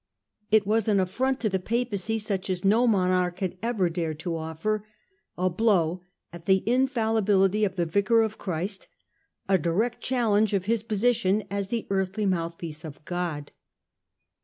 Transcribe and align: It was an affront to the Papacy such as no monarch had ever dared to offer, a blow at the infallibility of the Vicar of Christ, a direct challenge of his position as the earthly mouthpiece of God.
It 0.49 0.65
was 0.65 0.87
an 0.87 0.99
affront 0.99 1.39
to 1.41 1.47
the 1.49 1.59
Papacy 1.59 2.17
such 2.17 2.49
as 2.49 2.65
no 2.65 2.87
monarch 2.87 3.37
had 3.37 3.55
ever 3.61 3.87
dared 3.87 4.17
to 4.21 4.35
offer, 4.35 4.83
a 5.37 5.47
blow 5.47 6.01
at 6.33 6.47
the 6.47 6.63
infallibility 6.67 7.63
of 7.65 7.75
the 7.75 7.85
Vicar 7.85 8.23
of 8.23 8.39
Christ, 8.39 8.87
a 9.47 9.59
direct 9.59 10.01
challenge 10.01 10.53
of 10.55 10.65
his 10.65 10.81
position 10.81 11.43
as 11.51 11.67
the 11.67 11.85
earthly 11.91 12.25
mouthpiece 12.25 12.83
of 12.83 13.05
God. 13.05 13.51